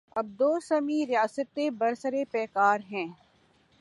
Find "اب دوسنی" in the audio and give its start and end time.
0.15-1.05